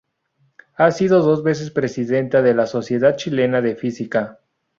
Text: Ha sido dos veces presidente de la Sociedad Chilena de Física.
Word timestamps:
Ha 0.77 0.89
sido 0.91 1.21
dos 1.21 1.43
veces 1.43 1.69
presidente 1.69 2.41
de 2.41 2.55
la 2.55 2.65
Sociedad 2.65 3.15
Chilena 3.17 3.61
de 3.61 3.75
Física. 3.75 4.39